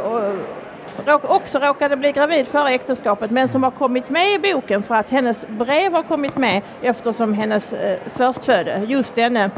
också 1.22 1.58
råkade 1.58 1.96
bli 1.96 2.12
gravid 2.12 2.48
före 2.48 2.70
äktenskapet 2.70 3.30
men 3.30 3.48
som 3.48 3.62
har 3.62 3.70
kommit 3.70 4.10
med 4.10 4.32
i 4.32 4.38
boken 4.38 4.82
för 4.82 4.94
att 4.94 5.10
hennes 5.10 5.44
brev 5.48 5.92
har 5.92 6.02
kommit 6.02 6.36
med 6.36 6.62
eftersom 6.82 7.32
hennes 7.32 7.72
eh, 7.72 7.98
förstfödde, 8.06 8.82
just 8.86 9.14
denne 9.14 9.50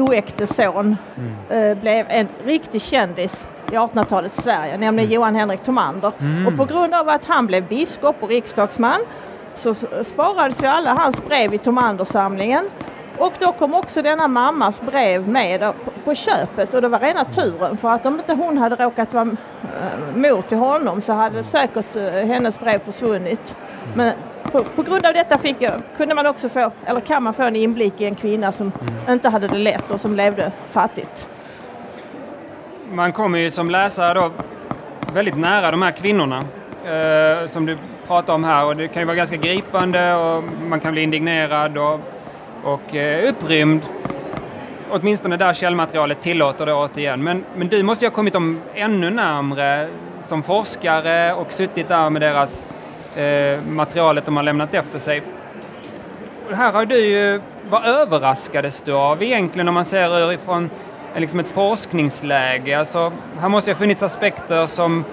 oäkte 0.00 0.46
son, 0.46 0.96
mm. 1.48 1.80
blev 1.80 2.06
en 2.08 2.28
riktig 2.44 2.82
kändis 2.82 3.48
i 3.72 3.74
1800-talets 3.74 4.42
Sverige, 4.42 4.76
nämligen 4.76 5.08
mm. 5.08 5.14
Johan 5.14 5.34
Henrik 5.34 5.62
Tomander. 5.62 6.12
Mm. 6.20 6.46
Och 6.46 6.56
på 6.56 6.64
grund 6.64 6.94
av 6.94 7.08
att 7.08 7.24
han 7.24 7.46
blev 7.46 7.68
biskop 7.68 8.16
och 8.20 8.28
riksdagsman 8.28 9.00
så 9.54 9.74
sparades 10.04 10.62
ju 10.62 10.66
alla 10.66 10.94
hans 10.94 11.24
brev 11.24 11.54
i 11.54 11.58
Tomandersamlingen. 11.58 12.70
Och 13.18 13.32
då 13.38 13.52
kom 13.52 13.74
också 13.74 14.02
denna 14.02 14.28
mammas 14.28 14.80
brev 14.80 15.28
med 15.28 15.72
på 16.04 16.14
köpet 16.14 16.74
och 16.74 16.82
det 16.82 16.88
var 16.88 16.98
rena 16.98 17.24
turen 17.24 17.76
för 17.76 17.90
att 17.90 18.06
om 18.06 18.18
inte 18.18 18.32
hon 18.34 18.58
hade 18.58 18.76
råkat 18.76 19.14
vara 19.14 19.28
eh, 19.62 20.16
mor 20.16 20.42
till 20.42 20.58
honom 20.58 21.02
så 21.02 21.12
hade 21.12 21.44
säkert 21.44 21.96
eh, 21.96 22.02
hennes 22.02 22.60
brev 22.60 22.78
försvunnit. 22.78 23.56
Men 23.94 24.12
på, 24.52 24.64
på, 24.64 24.82
grund 24.82 25.06
av 25.06 25.14
detta 25.14 25.38
fick 25.38 25.56
jag, 25.58 25.72
kunde 25.96 26.14
man 26.14 26.26
också 26.26 26.48
få, 26.48 26.70
eller 26.84 27.00
kan 27.00 27.22
man 27.22 27.34
få 27.34 27.42
en 27.42 27.56
inblick 27.56 28.00
i 28.00 28.04
en 28.04 28.14
kvinna 28.14 28.52
som 28.52 28.72
mm. 28.80 29.12
inte 29.12 29.28
hade 29.28 29.48
det 29.48 29.58
lätt 29.58 29.90
och 29.90 30.00
som 30.00 30.14
levde 30.14 30.52
fattigt. 30.70 31.28
Man 32.90 33.12
kommer 33.12 33.38
ju 33.38 33.50
som 33.50 33.70
läsare 33.70 34.14
då 34.14 34.30
väldigt 35.12 35.36
nära 35.36 35.70
de 35.70 35.82
här 35.82 35.90
kvinnorna 35.90 36.44
eh, 36.84 37.46
som 37.46 37.66
du 37.66 37.78
pratar 38.06 38.34
om 38.34 38.44
här 38.44 38.64
och 38.64 38.76
det 38.76 38.88
kan 38.88 39.02
ju 39.02 39.06
vara 39.06 39.16
ganska 39.16 39.36
gripande 39.36 40.14
och 40.14 40.44
man 40.68 40.80
kan 40.80 40.92
bli 40.92 41.02
indignerad 41.02 41.78
och, 41.78 42.00
och 42.64 42.94
eh, 42.94 43.28
upprymd. 43.28 43.82
Åtminstone 44.90 45.36
där 45.36 45.54
källmaterialet 45.54 46.22
tillåter 46.22 46.66
det 46.66 46.74
återigen. 46.74 47.24
Men, 47.24 47.44
men 47.56 47.68
du 47.68 47.82
måste 47.82 48.04
ju 48.04 48.08
ha 48.08 48.14
kommit 48.14 48.32
dem 48.32 48.60
ännu 48.74 49.10
närmre 49.10 49.88
som 50.22 50.42
forskare 50.42 51.34
och 51.34 51.52
suttit 51.52 51.88
där 51.88 52.10
med 52.10 52.22
deras 52.22 52.68
eh, 53.16 53.62
materialet 53.68 54.24
de 54.24 54.36
har 54.36 54.42
lämnat 54.42 54.74
efter 54.74 54.98
sig. 54.98 55.22
Och 56.48 56.56
här 56.56 56.72
har 56.72 56.86
du 56.86 56.98
ju, 56.98 57.40
vad 57.70 57.84
överraskades 57.84 58.82
du 58.82 58.92
av 58.92 59.22
egentligen 59.22 59.68
om 59.68 59.74
man 59.74 59.84
ser 59.84 60.32
ifrån 60.32 60.70
liksom 61.16 61.40
ett 61.40 61.48
forskningsläge? 61.48 62.78
Alltså, 62.78 63.12
här 63.40 63.48
måste 63.48 63.70
ju 63.70 63.74
ha 63.74 63.78
funnits 63.78 64.02
aspekter 64.02 64.66
som 64.66 65.04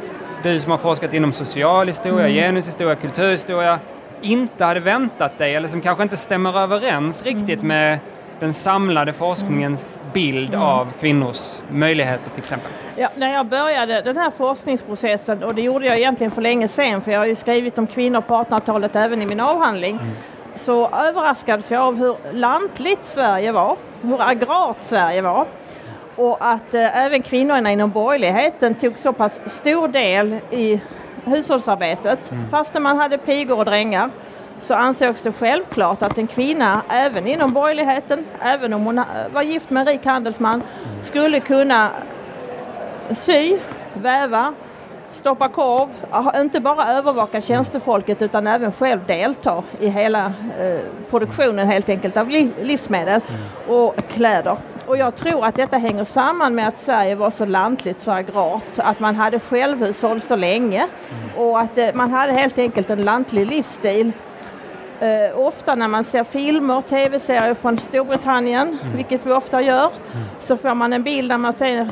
du 0.43 0.59
som 0.59 0.71
har 0.71 0.77
forskat 0.77 1.13
inom 1.13 1.31
socialhistoria, 1.31 2.27
mm. 2.27 2.33
genushistoria, 2.33 2.95
kulturhistoria 2.95 3.79
inte 4.21 4.65
hade 4.65 4.79
väntat 4.79 5.37
dig 5.37 5.55
eller 5.55 5.67
som 5.67 5.81
kanske 5.81 6.03
inte 6.03 6.17
stämmer 6.17 6.59
överens 6.59 7.23
riktigt 7.23 7.61
med 7.61 7.99
den 8.39 8.53
samlade 8.53 9.13
forskningens 9.13 9.99
bild 10.13 10.55
av 10.55 10.87
kvinnors 10.99 11.61
möjligheter 11.71 12.29
till 12.29 12.39
exempel? 12.39 12.71
Ja, 12.95 13.09
när 13.15 13.33
jag 13.33 13.45
började 13.45 14.01
den 14.01 14.17
här 14.17 14.31
forskningsprocessen, 14.31 15.43
och 15.43 15.55
det 15.55 15.61
gjorde 15.61 15.85
jag 15.85 15.97
egentligen 15.97 16.31
för 16.31 16.41
länge 16.41 16.67
sedan, 16.67 17.01
för 17.01 17.11
jag 17.11 17.19
har 17.19 17.25
ju 17.25 17.35
skrivit 17.35 17.77
om 17.77 17.87
kvinnor 17.87 18.21
på 18.21 18.33
1800-talet 18.33 18.95
även 18.95 19.21
i 19.21 19.25
min 19.25 19.39
avhandling, 19.39 19.95
mm. 19.95 20.11
så 20.55 20.87
överraskades 20.87 21.71
jag 21.71 21.81
av 21.81 21.95
hur 21.95 22.15
lantligt 22.33 23.05
Sverige 23.05 23.51
var, 23.51 23.77
hur 24.01 24.21
agrart 24.21 24.77
Sverige 24.79 25.21
var 25.21 25.45
och 26.15 26.37
att 26.39 26.73
eh, 26.73 26.97
även 26.97 27.21
kvinnorna 27.21 27.71
inom 27.71 27.89
borgerligheten 27.89 28.75
tog 28.75 28.97
så 28.97 29.13
pass 29.13 29.39
stor 29.45 29.87
del 29.87 30.37
i 30.51 30.81
hushållsarbetet. 31.25 32.31
Mm. 32.31 32.47
Fastän 32.47 32.83
man 32.83 32.97
hade 32.97 33.17
pigor 33.17 33.57
och 33.57 33.65
drängar 33.65 34.09
så 34.59 34.73
ansågs 34.73 35.21
det 35.21 35.31
självklart 35.31 36.01
att 36.01 36.17
en 36.17 36.27
kvinna, 36.27 36.81
även 36.89 37.27
inom 37.27 37.53
borgerligheten, 37.53 38.25
även 38.41 38.73
om 38.73 38.85
hon 38.85 39.03
var 39.33 39.41
gift 39.41 39.69
med 39.69 39.81
en 39.81 39.87
rik 39.87 40.05
handelsman, 40.05 40.53
mm. 40.53 41.03
skulle 41.03 41.39
kunna 41.39 41.91
sy, 43.11 43.57
väva, 43.93 44.53
stoppa 45.11 45.49
korv, 45.49 45.89
inte 46.41 46.59
bara 46.59 46.87
övervaka 46.87 47.41
tjänstefolket 47.41 48.21
utan 48.21 48.47
även 48.47 48.71
själv 48.71 49.05
delta 49.07 49.63
i 49.79 49.87
hela 49.87 50.25
eh, 50.59 50.79
produktionen 51.09 51.67
helt 51.67 51.89
enkelt 51.89 52.17
av 52.17 52.29
livsmedel 52.29 53.21
mm. 53.29 53.77
och 53.77 53.95
kläder. 54.13 54.57
Och 54.85 54.97
jag 54.97 55.15
tror 55.15 55.45
att 55.45 55.55
detta 55.55 55.77
hänger 55.77 56.05
samman 56.05 56.55
med 56.55 56.67
att 56.67 56.79
Sverige 56.79 57.15
var 57.15 57.29
så 57.29 57.45
lantligt, 57.45 58.01
så 58.01 58.11
agrart, 58.11 58.63
att 58.77 58.99
man 58.99 59.15
hade 59.15 59.39
självhushåll 59.39 60.21
så 60.21 60.35
länge 60.35 60.87
och 61.37 61.59
att 61.59 61.77
eh, 61.77 61.89
man 61.93 62.11
hade 62.11 62.33
helt 62.33 62.57
enkelt 62.57 62.89
en 62.89 63.03
lantlig 63.03 63.47
livsstil. 63.47 64.11
Uh, 65.01 65.39
ofta 65.39 65.75
när 65.75 65.87
man 65.87 66.03
ser 66.03 66.23
filmer, 66.23 66.81
tv-serier 66.81 67.53
från 67.53 67.77
Storbritannien, 67.77 68.79
mm. 68.83 68.95
vilket 68.97 69.25
vi 69.25 69.31
ofta 69.31 69.61
gör, 69.61 69.91
mm. 70.13 70.27
så 70.39 70.57
får 70.57 70.73
man 70.73 70.93
en 70.93 71.03
bild 71.03 71.27
när 71.27 71.37
man 71.37 71.53
ser 71.53 71.89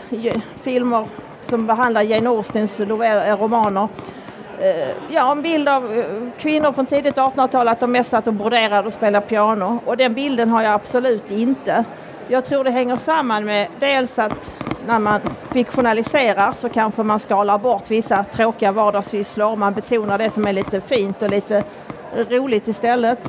filmer 0.62 1.08
som 1.42 1.68
behandlar 1.68 2.02
Jane 2.02 2.30
Austens 2.30 2.80
romaner. 2.80 3.88
Uh, 4.62 4.70
ja, 5.10 5.32
en 5.32 5.42
bild 5.42 5.70
av 5.70 5.92
uh, 5.92 6.06
kvinnor 6.38 6.72
från 6.72 6.86
tidigt 6.86 7.16
1800-tal 7.16 7.68
att 7.68 7.80
de 7.80 7.92
mest 7.92 8.10
satt 8.10 8.28
och 8.28 8.34
broderade 8.34 8.88
och 8.88 8.94
spelade 8.94 9.26
piano. 9.26 9.80
Och 9.86 9.98
den 9.98 10.14
bilden 10.14 10.50
har 10.50 10.62
jag 10.62 10.74
absolut 10.74 11.32
inte. 11.32 11.86
Jag 12.32 12.46
tror 12.46 12.64
det 12.64 12.72
hänger 12.72 12.96
samman 12.96 13.46
med 13.46 13.68
dels 13.80 14.20
att 14.20 14.54
när 14.88 15.00
man 15.00 15.22
fiktionaliserar 15.52 16.54
så 16.54 16.70
kanske 16.70 17.04
man 17.04 17.20
skalar 17.20 17.58
bort 17.58 17.92
vissa 17.92 18.24
tråkiga 18.24 18.72
vardagssysslor. 18.72 19.56
Man 19.56 19.74
betonar 19.74 20.18
det 20.18 20.30
som 20.30 20.48
är 20.48 20.54
lite 20.54 20.82
fint 20.82 21.22
och 21.22 21.30
lite 21.30 21.64
roligt 22.16 22.68
istället. 22.68 23.20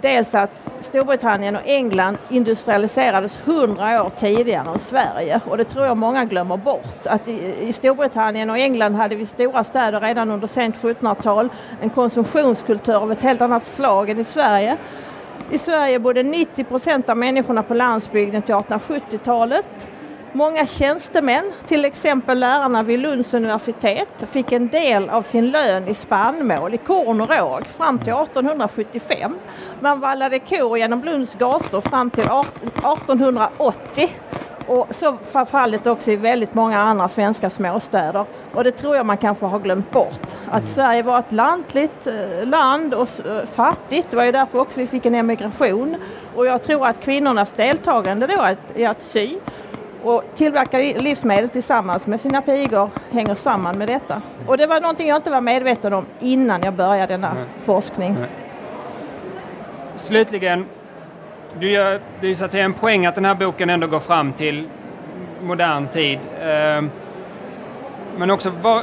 Dels 0.00 0.34
att 0.34 0.62
Storbritannien 0.80 1.56
och 1.56 1.62
England 1.64 2.18
industrialiserades 2.28 3.38
hundra 3.44 4.04
år 4.04 4.10
tidigare 4.10 4.70
än 4.70 4.78
Sverige 4.78 5.40
och 5.46 5.56
det 5.56 5.64
tror 5.64 5.86
jag 5.86 5.96
många 5.96 6.24
glömmer 6.24 6.56
bort. 6.56 7.06
Att 7.06 7.28
i, 7.28 7.72
Storbritannien 7.72 8.50
och 8.50 8.58
England 8.58 8.94
hade 8.94 9.14
vi 9.14 9.26
stora 9.26 9.64
städer 9.64 10.00
redan 10.00 10.30
under 10.30 10.46
sent 10.46 10.76
1700-tal, 10.76 11.48
en 11.80 11.90
konsumtionskultur 11.90 12.94
av 12.94 13.12
ett 13.12 13.22
helt 13.22 13.40
annat 13.40 13.66
slag 13.66 14.10
än 14.10 14.18
i 14.18 14.24
Sverige. 14.24 14.76
I 15.50 15.58
Sverige 15.58 15.98
bodde 15.98 16.22
90 16.22 16.64
procent 16.64 17.08
av 17.08 17.16
människorna 17.16 17.62
på 17.62 17.74
landsbygden 17.74 18.42
till 18.42 18.54
1870-talet. 18.54 19.88
Många 20.32 20.66
tjänstemän, 20.66 21.52
till 21.66 21.84
exempel 21.84 22.38
lärarna 22.38 22.82
vid 22.82 23.00
Lunds 23.00 23.34
universitet, 23.34 24.24
fick 24.30 24.52
en 24.52 24.68
del 24.68 25.10
av 25.10 25.22
sin 25.22 25.50
lön 25.50 25.88
i 25.88 25.94
spannmål, 25.94 26.74
i 26.74 26.78
korn 26.78 27.20
och 27.20 27.28
råg, 27.28 27.66
fram 27.66 27.98
till 27.98 28.12
1875. 28.12 29.38
Man 29.80 30.00
vallade 30.00 30.38
kor 30.38 30.78
genom 30.78 31.04
Lunds 31.04 31.34
gator 31.34 31.80
fram 31.80 32.10
till 32.10 32.24
1880 32.24 34.10
och 34.70 34.86
så 34.90 35.16
var 35.32 35.44
fallet 35.44 35.86
också 35.86 36.10
i 36.10 36.16
väldigt 36.16 36.54
många 36.54 36.80
andra 36.80 37.08
svenska 37.08 37.50
småstäder. 37.50 38.24
Och 38.54 38.64
det 38.64 38.72
tror 38.72 38.96
jag 38.96 39.06
man 39.06 39.16
kanske 39.16 39.46
har 39.46 39.58
glömt 39.58 39.90
bort. 39.90 40.26
Att 40.46 40.56
mm. 40.56 40.66
Sverige 40.66 41.02
var 41.02 41.18
ett 41.18 41.32
lantligt 41.32 42.06
eh, 42.06 42.48
land 42.48 42.94
och 42.94 43.08
eh, 43.26 43.44
fattigt. 43.44 44.10
Det 44.10 44.16
var 44.16 44.24
ju 44.24 44.32
därför 44.32 44.58
också 44.58 44.80
vi 44.80 44.86
fick 44.86 45.06
en 45.06 45.14
emigration. 45.14 45.96
Och 46.36 46.46
jag 46.46 46.62
tror 46.62 46.86
att 46.86 47.00
kvinnornas 47.00 47.52
deltagande 47.52 48.26
då 48.26 48.56
i 48.74 48.86
att 48.86 49.02
sy 49.02 49.38
och 50.02 50.24
tillverka 50.36 50.78
livsmedel 50.78 51.48
tillsammans 51.48 52.06
med 52.06 52.20
sina 52.20 52.42
pigor 52.42 52.90
hänger 53.10 53.34
samman 53.34 53.78
med 53.78 53.88
detta. 53.88 54.22
Och 54.46 54.56
det 54.56 54.66
var 54.66 54.80
någonting 54.80 55.08
jag 55.08 55.16
inte 55.16 55.30
var 55.30 55.40
medveten 55.40 55.92
om 55.92 56.06
innan 56.20 56.62
jag 56.62 56.74
började 56.74 57.12
denna 57.12 57.34
Nej. 57.34 57.44
forskning. 57.58 58.16
Nej. 58.20 58.28
Slutligen, 59.96 60.66
du 61.58 61.70
gör, 61.70 62.00
det 62.20 62.26
är 62.26 62.34
så 62.34 62.44
att 62.44 62.52
säga 62.52 62.64
en 62.64 62.74
poäng 62.74 63.06
att 63.06 63.14
den 63.14 63.24
här 63.24 63.34
boken 63.34 63.70
ändå 63.70 63.86
går 63.86 64.00
fram 64.00 64.32
till 64.32 64.68
modern 65.42 65.88
tid. 65.88 66.18
Ehm, 66.42 66.90
men 68.16 68.30
också, 68.30 68.52
vad, 68.62 68.82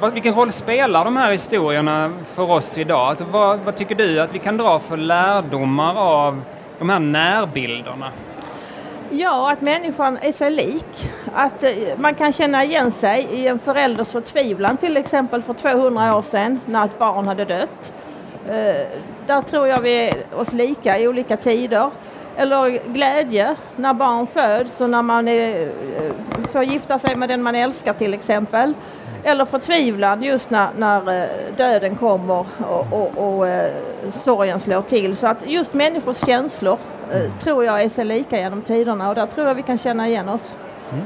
vad, 0.00 0.12
vilken 0.12 0.34
roll 0.34 0.52
spelar 0.52 1.04
de 1.04 1.16
här 1.16 1.32
historierna 1.32 2.12
för 2.34 2.50
oss 2.50 2.78
idag? 2.78 3.00
Alltså, 3.00 3.24
vad, 3.24 3.58
vad 3.58 3.76
tycker 3.76 3.94
du 3.94 4.20
att 4.20 4.34
vi 4.34 4.38
kan 4.38 4.56
dra 4.56 4.78
för 4.78 4.96
lärdomar 4.96 5.94
av 5.94 6.42
de 6.78 6.90
här 6.90 6.98
närbilderna? 6.98 8.10
Ja, 9.10 9.52
att 9.52 9.60
människan 9.60 10.18
är 10.18 10.32
sig 10.32 10.50
lik. 10.50 11.10
Att 11.34 11.62
eh, 11.62 11.72
man 11.96 12.14
kan 12.14 12.32
känna 12.32 12.64
igen 12.64 12.92
sig 12.92 13.28
i 13.32 13.46
en 13.46 13.58
förälders 13.58 14.08
förtvivlan 14.08 14.76
till 14.76 14.96
exempel 14.96 15.42
för 15.42 15.54
200 15.54 16.16
år 16.16 16.22
sedan 16.22 16.60
när 16.66 16.84
ett 16.84 16.98
barn 16.98 17.26
hade 17.26 17.44
dött. 17.44 17.92
Eh, 18.48 18.86
där 19.26 19.42
tror 19.42 19.66
jag 19.68 19.80
vi 19.80 20.08
är 20.08 20.24
oss 20.36 20.52
lika 20.52 20.98
i 20.98 21.08
olika 21.08 21.36
tider. 21.36 21.90
Eller 22.36 22.92
glädje 22.92 23.56
när 23.76 23.94
barn 23.94 24.26
föds 24.26 24.80
och 24.80 24.90
när 24.90 25.02
man 25.02 25.28
är, 25.28 25.70
får 26.52 26.64
gifta 26.64 26.98
sig 26.98 27.14
med 27.14 27.28
den 27.28 27.42
man 27.42 27.54
älskar 27.54 27.92
till 27.92 28.14
exempel. 28.14 28.74
Eller 29.24 29.44
förtvivlan 29.44 30.22
just 30.22 30.50
när, 30.50 30.68
när 30.78 31.22
eh, 31.22 31.28
döden 31.56 31.96
kommer 31.96 32.46
och, 32.68 32.86
och, 32.92 33.18
och 33.18 33.48
eh, 33.48 33.72
sorgen 34.12 34.60
slår 34.60 34.82
till. 34.82 35.16
Så 35.16 35.26
att 35.26 35.46
just 35.46 35.74
människors 35.74 36.26
känslor 36.26 36.78
eh, 37.12 37.30
tror 37.42 37.64
jag 37.64 37.82
är 37.82 37.88
sig 37.88 38.04
lika 38.04 38.38
genom 38.38 38.62
tiderna 38.62 39.08
och 39.08 39.14
där 39.14 39.26
tror 39.26 39.48
jag 39.48 39.54
vi 39.54 39.62
kan 39.62 39.78
känna 39.78 40.08
igen 40.08 40.28
oss. 40.28 40.56
Mm. 40.92 41.04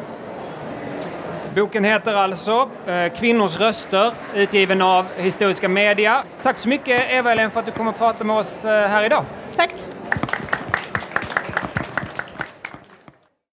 Boken 1.57 1.85
heter 1.85 2.15
alltså 2.15 2.69
eh, 2.87 3.13
Kvinnors 3.13 3.61
röster, 3.61 4.13
utgiven 4.35 4.83
av 4.83 5.07
Historiska 5.17 5.69
Media. 5.69 6.23
Tack 6.43 6.59
så 6.59 6.69
mycket 6.69 7.11
Eva-Helene 7.11 7.51
för 7.51 7.61
att 7.61 7.67
du 7.67 7.73
kom 7.73 7.89
och 7.89 7.99
pratade 7.99 8.25
med 8.25 8.37
oss 8.37 8.65
eh, 8.65 8.89
här 8.89 9.05
idag. 9.05 9.25
Tack! 9.57 9.96